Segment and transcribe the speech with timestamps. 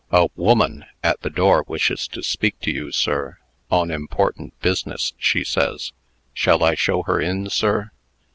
[0.09, 3.37] "A woman at the door wishes to speak to you, sir,
[3.69, 5.93] on important business, she says.
[6.33, 7.91] Shall I show her in, sir?"